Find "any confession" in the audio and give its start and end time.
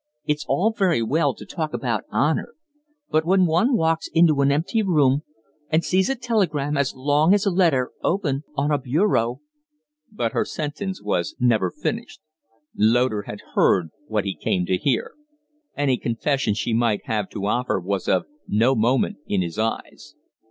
15.77-16.55